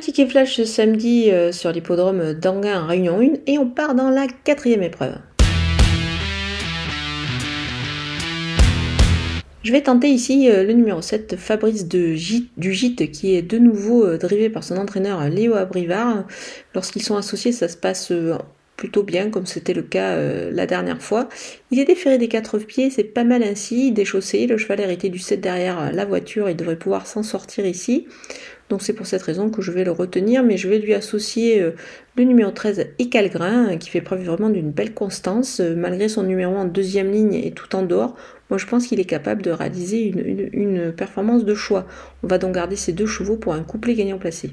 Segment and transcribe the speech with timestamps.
[0.00, 4.08] ticket flash ce samedi euh, sur l'hippodrome d'Anguin en Réunion 1 et on part dans
[4.08, 5.14] la quatrième épreuve.
[9.62, 14.06] Je vais tenter ici euh, le numéro 7, Fabrice du Gite, qui est de nouveau
[14.06, 16.24] euh, drivé par son entraîneur Léo Abrivard.
[16.74, 18.10] Lorsqu'ils sont associés, ça se passe
[18.80, 20.16] plutôt bien, comme c'était le cas
[20.50, 21.28] la dernière fois.
[21.70, 24.46] Il est déféré des quatre pieds, c'est pas mal ainsi, déchaussé.
[24.46, 28.06] Le cheval hérité du 7 derrière la voiture, il devrait pouvoir s'en sortir ici.
[28.70, 31.60] Donc c'est pour cette raison que je vais le retenir, mais je vais lui associer
[31.60, 31.72] euh,
[32.16, 36.54] le numéro 13 Ecalgrin, qui fait preuve vraiment d'une belle constance, euh, malgré son numéro
[36.54, 38.16] en deuxième ligne et tout en dehors.
[38.48, 40.12] Moi je pense qu'il est capable de réaliser
[40.52, 41.86] une performance de choix.
[42.22, 44.50] On va donc garder ces deux chevaux pour un couplet gagnant placé.